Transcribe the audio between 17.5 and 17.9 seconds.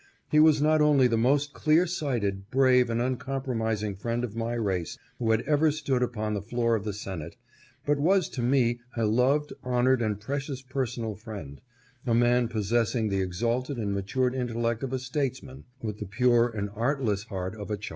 of a child.